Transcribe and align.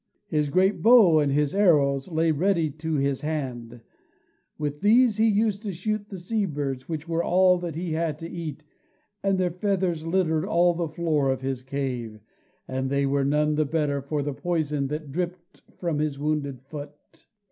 His 0.25 0.49
great 0.49 0.81
bow 0.81 1.19
and 1.19 1.31
his 1.31 1.53
arrows 1.53 2.07
lay 2.07 2.31
ready 2.31 2.71
to 2.71 2.95
his 2.95 3.21
hand: 3.21 3.81
with 4.57 4.81
these 4.81 5.17
he 5.17 5.27
used 5.29 5.61
to 5.61 5.71
shoot 5.71 6.09
the 6.09 6.17
sea 6.17 6.47
birds, 6.47 6.89
which 6.89 7.07
were 7.07 7.23
all 7.23 7.59
that 7.59 7.75
he 7.75 7.91
had 7.91 8.17
to 8.17 8.27
eat, 8.27 8.63
and 9.21 9.37
their 9.37 9.51
feathers 9.51 10.03
littered 10.03 10.43
all 10.43 10.73
the 10.73 10.87
floor 10.89 11.29
of 11.29 11.41
his 11.41 11.61
cave, 11.61 12.19
and 12.67 12.89
they 12.89 13.05
were 13.05 13.23
none 13.23 13.53
the 13.53 13.63
better 13.65 14.01
for 14.01 14.23
the 14.23 14.33
poison 14.33 14.87
that 14.87 15.11
dripped 15.11 15.61
from 15.77 15.99
his 15.99 16.17
wounded 16.17 16.63
foot. 16.63 17.27